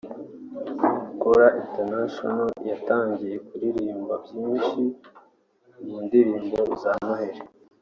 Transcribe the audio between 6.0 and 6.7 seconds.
ndirimbo